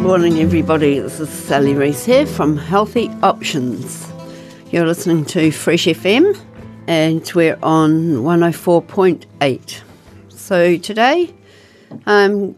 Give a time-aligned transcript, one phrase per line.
[0.00, 0.98] Morning, everybody.
[0.98, 4.10] This is Sally Rees here from Healthy Options.
[4.72, 6.36] You're listening to Fresh FM,
[6.86, 9.82] and we're on 104.8.
[10.30, 11.34] So today,
[12.06, 12.56] I'm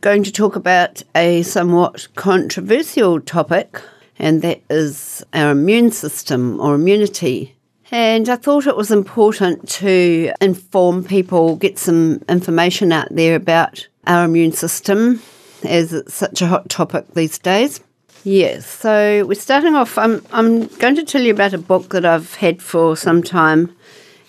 [0.00, 3.82] going to talk about a somewhat controversial topic,
[4.18, 7.54] and that is our immune system or immunity.
[7.90, 13.86] And I thought it was important to inform people, get some information out there about
[14.06, 15.20] our immune system
[15.64, 17.80] as it's such a hot topic these days.
[18.24, 19.96] Yes, so we're starting off.
[19.96, 23.74] I'm, I'm going to tell you about a book that I've had for some time.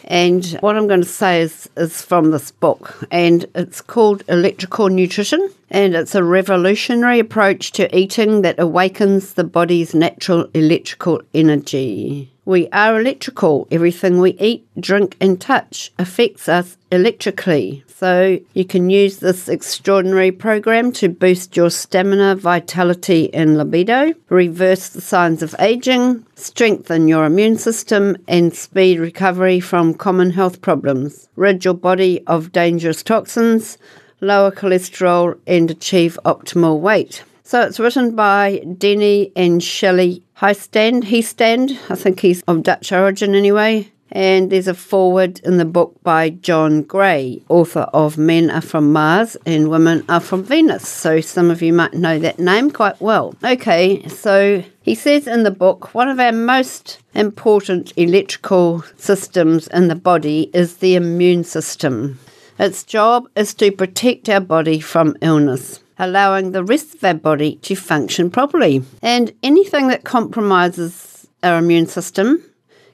[0.06, 4.90] And what I'm going to say is, is from this book, and it's called Electrical
[4.90, 5.50] Nutrition.
[5.72, 12.31] And it's a revolutionary approach to eating that awakens the body's natural electrical energy.
[12.45, 13.67] We are electrical.
[13.70, 17.84] Everything we eat, drink, and touch affects us electrically.
[17.88, 24.90] So you can use this extraordinary program to boost your stamina, vitality, and libido, reverse
[24.90, 31.30] the signs of aging, strengthen your immune system, and speed recovery from common health problems,
[31.36, 33.78] rid your body of dangerous toxins,
[34.22, 37.23] lower cholesterol, and achieve optimal weight.
[37.44, 41.03] So it's written by Denie and Shelley Hiestand.
[41.06, 43.92] Hiestand, I think he's of Dutch origin anyway.
[44.12, 48.92] And there's a foreword in the book by John Gray, author of Men Are From
[48.92, 50.88] Mars and Women Are From Venus.
[50.88, 53.36] So some of you might know that name quite well.
[53.44, 59.90] Okay, so he says in the book one of our most important electrical systems in
[59.90, 62.19] the body is the immune system.
[62.59, 67.58] Its job is to protect our body from illness allowing the rest of our body
[67.58, 68.84] to function properly.
[69.02, 72.44] And anything that compromises our immune system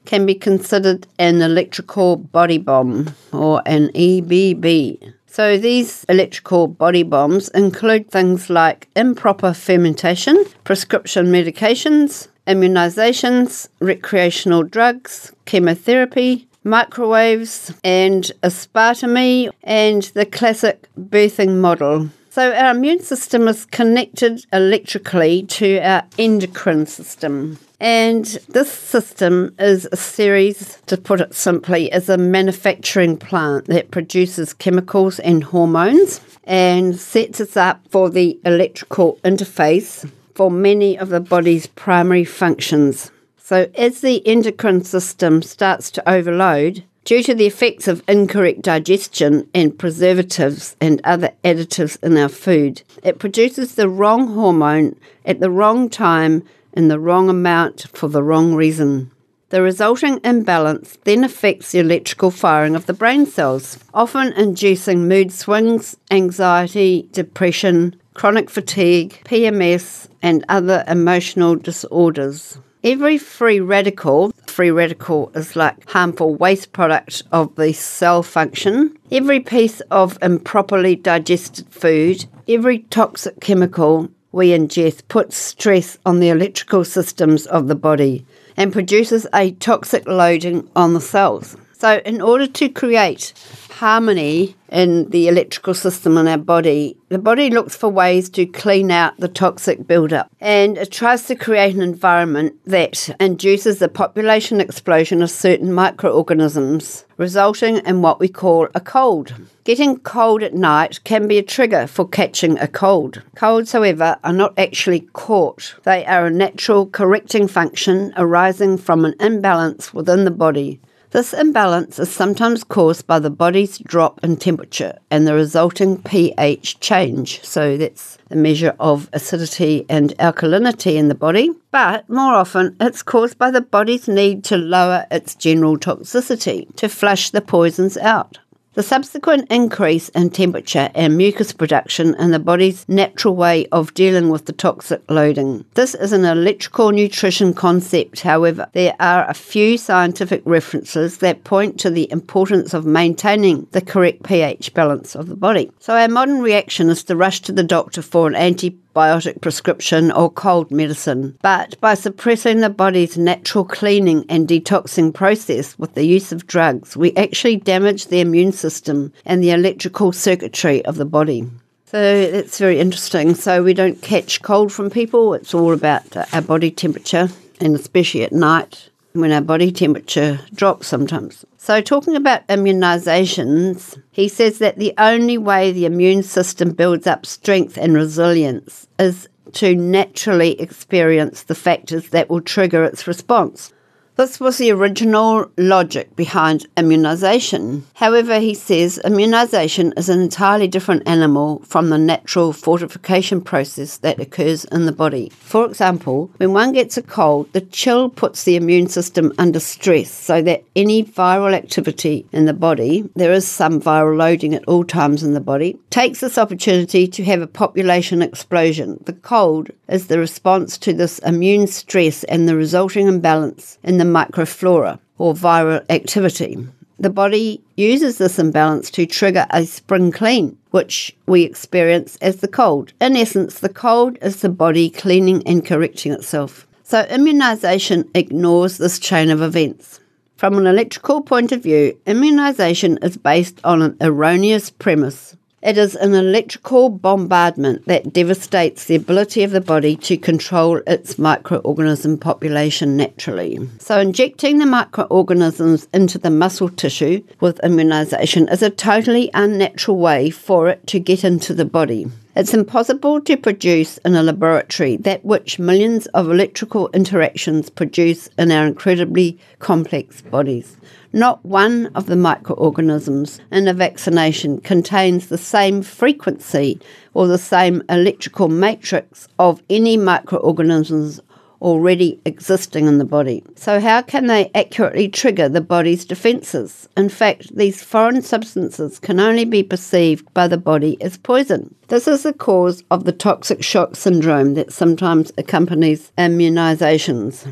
[0.06, 5.14] can be considered an electrical body bomb or an EBB.
[5.28, 15.34] So, these electrical body bombs include things like improper fermentation, prescription medications, immunizations, recreational drugs,
[15.46, 24.46] chemotherapy, microwaves, and aspartame, and the classic birthing model so, our immune system is connected
[24.52, 27.58] electrically to our endocrine system.
[27.80, 33.90] And this system is a series, to put it simply, is a manufacturing plant that
[33.90, 41.08] produces chemicals and hormones and sets us up for the electrical interface for many of
[41.08, 43.12] the body's primary functions.
[43.48, 49.48] So, as the endocrine system starts to overload, Due to the effects of incorrect digestion
[49.54, 55.52] and preservatives and other additives in our food, it produces the wrong hormone at the
[55.52, 56.42] wrong time
[56.74, 59.12] in the wrong amount for the wrong reason.
[59.50, 65.32] The resulting imbalance then affects the electrical firing of the brain cells, often inducing mood
[65.32, 72.58] swings, anxiety, depression, chronic fatigue, PMS, and other emotional disorders.
[72.86, 78.96] Every free radical, free radical is like harmful waste product of the cell function.
[79.12, 86.30] Every piece of improperly digested food, every toxic chemical we ingest puts stress on the
[86.30, 88.24] electrical systems of the body
[88.56, 91.58] and produces a toxic loading on the cells.
[91.78, 93.34] So, in order to create
[93.70, 98.92] harmony in the electrical system in our body, the body looks for ways to clean
[98.92, 104.62] out the toxic buildup and it tries to create an environment that induces a population
[104.62, 109.34] explosion of certain microorganisms, resulting in what we call a cold.
[109.66, 113.22] Getting cold at night can be a trigger for catching a cold.
[113.36, 115.76] Colds, however, are not actually caught.
[115.84, 120.80] They are a natural correcting function arising from an imbalance within the body
[121.16, 126.82] this imbalance is sometimes caused by the body's drop in temperature and the resulting pH
[126.82, 127.42] change.
[127.42, 131.52] So that's a measure of acidity and alkalinity in the body.
[131.72, 136.90] But more often, it's caused by the body's need to lower its general toxicity, to
[136.90, 138.40] flush the poisons out.
[138.76, 144.28] The subsequent increase in temperature and mucus production in the body's natural way of dealing
[144.28, 145.64] with the toxic loading.
[145.76, 151.80] This is an electrical nutrition concept, however, there are a few scientific references that point
[151.80, 155.72] to the importance of maintaining the correct pH balance of the body.
[155.80, 160.12] So, our modern reaction is to rush to the doctor for an anti antibiotic prescription
[160.12, 166.06] or cold medicine, but by suppressing the body's natural cleaning and detoxing process with the
[166.06, 171.06] use of drugs, we actually damage the immune system and the electrical circuitry of the
[171.06, 171.48] body.
[171.86, 173.36] So that's very interesting.
[173.36, 175.34] So we don't catch cold from people.
[175.34, 177.30] It's all about our body temperature,
[177.62, 181.46] and especially at night when our body temperature drops sometimes.
[181.58, 187.26] So, talking about immunizations, he says that the only way the immune system builds up
[187.26, 193.74] strength and resilience is to naturally experience the factors that will trigger its response.
[194.18, 197.82] This was the original logic behind immunisation.
[197.96, 204.22] However, he says immunisation is an entirely different animal from the natural fortification process that
[204.22, 205.34] occurs in the body.
[205.42, 210.12] For example, when one gets a cold, the chill puts the immune system under stress
[210.12, 214.86] so that any viral activity in the body, there is some viral loading at all
[214.86, 218.98] times in the body, takes this opportunity to have a population explosion.
[219.06, 224.05] The cold is the response to this immune stress and the resulting imbalance in the
[224.06, 226.68] the microflora or viral activity.
[226.98, 232.48] The body uses this imbalance to trigger a spring clean, which we experience as the
[232.48, 232.94] cold.
[233.02, 236.66] In essence, the cold is the body cleaning and correcting itself.
[236.84, 240.00] So, immunization ignores this chain of events.
[240.38, 245.36] From an electrical point of view, immunization is based on an erroneous premise.
[245.66, 251.16] It is an electrical bombardment that devastates the ability of the body to control its
[251.16, 253.58] microorganism population naturally.
[253.80, 260.30] So, injecting the microorganisms into the muscle tissue with immunization is a totally unnatural way
[260.30, 262.12] for it to get into the body.
[262.38, 268.52] It's impossible to produce in a laboratory that which millions of electrical interactions produce in
[268.52, 270.76] our incredibly complex bodies.
[271.14, 276.78] Not one of the microorganisms in a vaccination contains the same frequency
[277.14, 281.22] or the same electrical matrix of any microorganisms
[281.62, 283.44] already existing in the body.
[283.56, 286.88] So, how can they accurately trigger the body's defences?
[286.96, 291.74] In fact, these foreign substances can only be perceived by the body as poison.
[291.88, 297.48] This is the cause of the toxic shock syndrome that sometimes accompanies immunisations.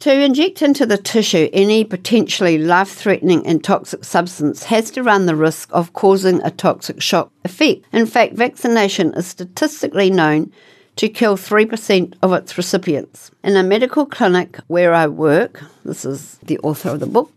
[0.00, 5.26] To inject into the tissue any potentially life threatening and toxic substance has to run
[5.26, 7.84] the risk of causing a toxic shock effect.
[7.92, 10.52] In fact, vaccination is statistically known
[10.98, 13.30] to kill 3% of its recipients.
[13.44, 17.32] In a medical clinic where I work, this is the author of the book,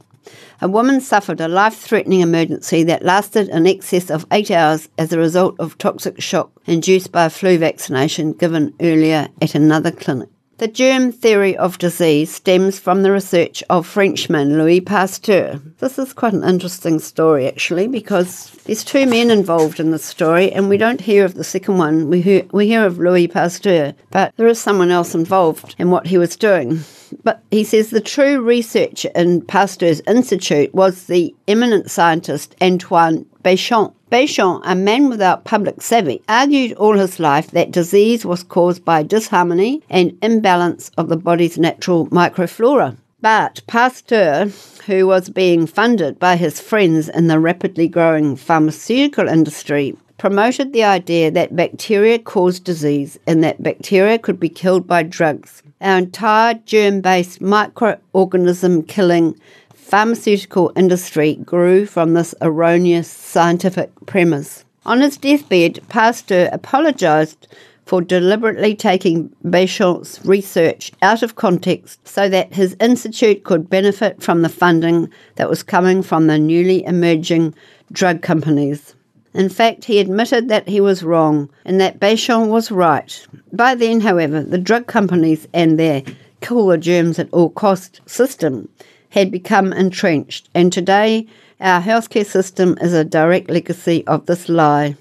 [0.62, 5.14] a woman suffered a life threatening emergency that lasted in excess of eight hours as
[5.14, 10.30] a result of toxic shock induced by a flu vaccination given earlier at another clinic.
[10.62, 15.60] The germ theory of disease stems from the research of Frenchman Louis Pasteur.
[15.80, 20.52] This is quite an interesting story, actually, because there's two men involved in this story,
[20.52, 22.12] and we don't hear of the second one.
[22.12, 26.06] We hear, we hear of Louis Pasteur, but there is someone else involved in what
[26.06, 26.82] he was doing.
[27.24, 33.94] But he says the true researcher in Pasteur's institute was the eminent scientist Antoine Béchamp.
[34.12, 39.04] Béchamp, a man without public savvy, argued all his life that disease was caused by
[39.04, 42.98] disharmony and imbalance of the body's natural microflora.
[43.22, 44.52] But Pasteur,
[44.88, 50.84] who was being funded by his friends in the rapidly growing pharmaceutical industry, promoted the
[50.84, 55.64] idea that bacteria cause disease and that bacteria could be killed by drugs.
[55.82, 59.36] Our entire germ based microorganism killing
[59.74, 64.64] pharmaceutical industry grew from this erroneous scientific premise.
[64.86, 67.48] On his deathbed, Pasteur apologized
[67.88, 74.44] for deliberately taking Béchamp's research out of context so that his institute could benefit from
[74.44, 77.56] the funding that was coming from the newly emerging
[77.92, 78.94] drug companies.
[79.34, 83.26] In fact, he admitted that he was wrong and that Béchamp was right.
[83.54, 86.04] By then, however, the drug companies and their
[86.42, 88.68] kill the germs at all cost system
[89.10, 91.28] had become entrenched, and today
[91.60, 94.88] our healthcare system is a direct legacy of this lie.
[94.88, 94.96] You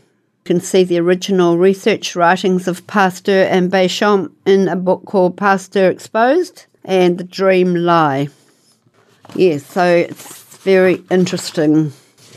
[0.45, 5.91] can see the original research writings of Pasteur and Béchamp in a book called Pasteur
[5.91, 8.29] Exposed and The Dream Lie.
[9.35, 11.93] Yes, so it's very interesting.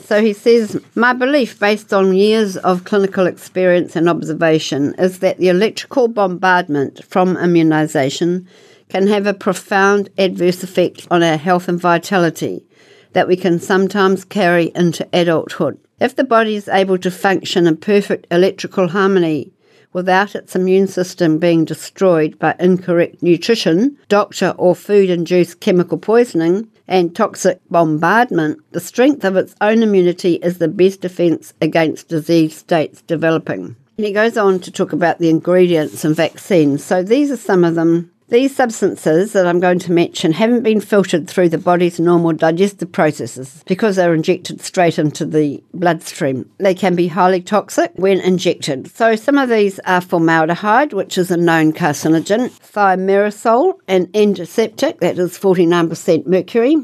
[0.05, 5.37] So he says, My belief, based on years of clinical experience and observation, is that
[5.37, 8.47] the electrical bombardment from immunization
[8.89, 12.65] can have a profound adverse effect on our health and vitality
[13.13, 15.79] that we can sometimes carry into adulthood.
[16.01, 19.53] If the body is able to function in perfect electrical harmony
[19.93, 26.67] without its immune system being destroyed by incorrect nutrition, doctor or food induced chemical poisoning,
[26.87, 32.55] and toxic bombardment, the strength of its own immunity is the best defense against disease
[32.55, 33.75] states developing.
[33.97, 36.83] And he goes on to talk about the ingredients and vaccines.
[36.83, 38.11] So these are some of them.
[38.33, 42.91] These substances that I'm going to mention haven't been filtered through the body's normal digestive
[42.91, 46.49] processes because they're injected straight into the bloodstream.
[46.57, 48.89] They can be highly toxic when injected.
[48.89, 55.19] So some of these are formaldehyde, which is a known carcinogen, thimerosal, an antiseptic, that
[55.19, 56.75] is 49% mercury,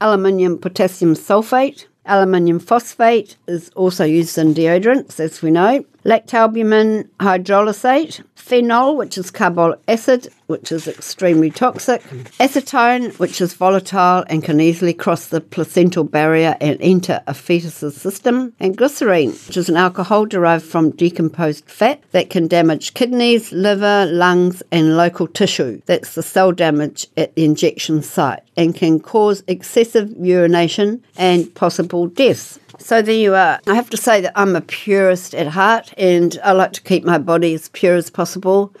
[0.00, 8.22] aluminium potassium sulfate, aluminium phosphate is also used in deodorants, as we know, lactalbumin hydrolysate,
[8.34, 12.02] phenol, which is carbolic acid, which is extremely toxic,
[12.40, 17.94] acetone, which is volatile and can easily cross the placental barrier and enter a fetus's
[17.94, 23.52] system, and glycerine, which is an alcohol derived from decomposed fat that can damage kidneys,
[23.52, 25.82] liver, lungs, and local tissue.
[25.86, 32.06] That's the cell damage at the injection site and can cause excessive urination and possible
[32.06, 32.58] deaths.
[32.78, 33.60] So there you are.
[33.66, 37.04] I have to say that I'm a purist at heart and I like to keep
[37.04, 38.72] my body as pure as possible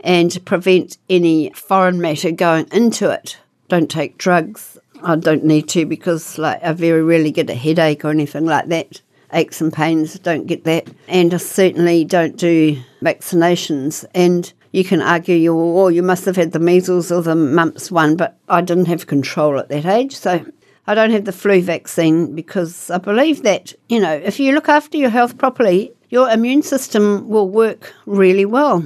[0.00, 3.38] and prevent any foreign matter going into it.
[3.68, 4.78] Don't take drugs.
[5.02, 8.66] I don't need to because like I very rarely get a headache or anything like
[8.66, 9.00] that.
[9.32, 10.88] Aches and pains, don't get that.
[11.08, 14.04] And I certainly don't do vaccinations.
[14.14, 17.90] And you can argue you oh, you must have had the measles or the mumps
[17.90, 20.44] one, but I didn't have control at that age, so
[20.86, 24.68] I don't have the flu vaccine because I believe that, you know, if you look
[24.68, 28.84] after your health properly, your immune system will work really well.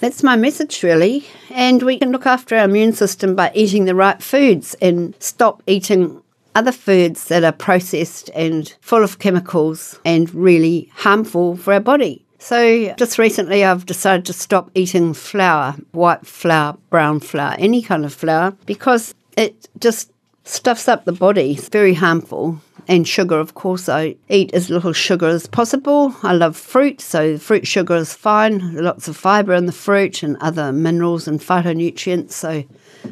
[0.00, 1.26] That's my message, really.
[1.50, 5.62] And we can look after our immune system by eating the right foods and stop
[5.66, 6.22] eating
[6.54, 12.24] other foods that are processed and full of chemicals and really harmful for our body.
[12.38, 18.04] So, just recently, I've decided to stop eating flour, white flour, brown flour, any kind
[18.04, 20.11] of flour, because it just
[20.44, 21.52] stuffs up the body.
[21.52, 22.60] It's very harmful.
[22.88, 26.14] And sugar, of course, I eat as little sugar as possible.
[26.22, 28.74] I love fruit, so fruit sugar is fine.
[28.74, 32.32] Lots of fibre in the fruit and other minerals and phytonutrients.
[32.32, 32.64] So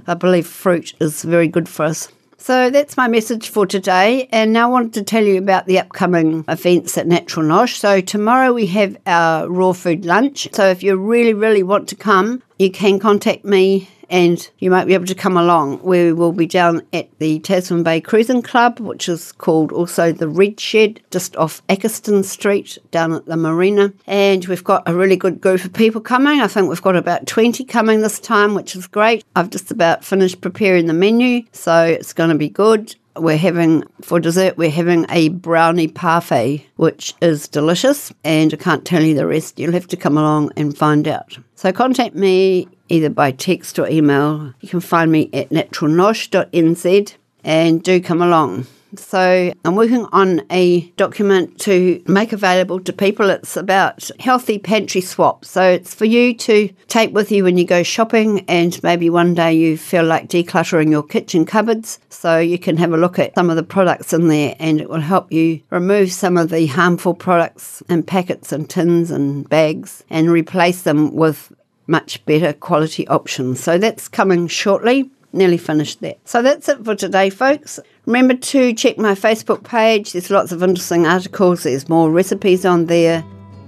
[0.06, 2.08] I believe fruit is very good for us.
[2.36, 4.26] So that's my message for today.
[4.32, 7.76] And now I wanted to tell you about the upcoming events at Natural Nosh.
[7.76, 10.48] So tomorrow we have our raw food lunch.
[10.52, 14.86] So if you really, really want to come, you can contact me and you might
[14.86, 15.82] be able to come along.
[15.82, 20.28] We will be down at the Tasman Bay Cruising Club, which is called also the
[20.28, 23.92] Red Shed, just off Akersten Street down at the marina.
[24.06, 26.40] And we've got a really good group of people coming.
[26.40, 29.24] I think we've got about 20 coming this time, which is great.
[29.36, 33.82] I've just about finished preparing the menu, so it's going to be good we're having
[34.00, 39.14] for dessert we're having a brownie parfait which is delicious and i can't tell you
[39.14, 43.30] the rest you'll have to come along and find out so contact me either by
[43.30, 44.52] text or email.
[44.60, 48.66] You can find me at naturalnosh.nz and do come along.
[48.96, 53.30] So, I'm working on a document to make available to people.
[53.30, 55.44] It's about healthy pantry swap.
[55.44, 59.34] So, it's for you to take with you when you go shopping, and maybe one
[59.34, 62.00] day you feel like decluttering your kitchen cupboards.
[62.08, 64.90] So, you can have a look at some of the products in there, and it
[64.90, 70.02] will help you remove some of the harmful products in packets and tins and bags
[70.10, 71.52] and replace them with
[71.90, 73.60] much better quality options.
[73.60, 75.10] So that's coming shortly.
[75.32, 76.18] Nearly finished that.
[76.24, 77.78] So that's it for today, folks.
[78.06, 80.12] Remember to check my Facebook page.
[80.12, 81.64] There's lots of interesting articles.
[81.64, 83.24] There's more recipes on there.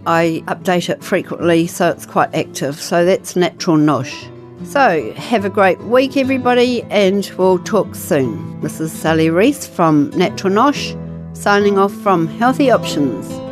[0.06, 2.80] I update it frequently, so it's quite active.
[2.80, 4.28] So that's Natural Nosh.
[4.66, 8.60] So have a great week, everybody, and we'll talk soon.
[8.60, 13.51] This is Sally Rees from Natural Nosh, signing off from Healthy Options.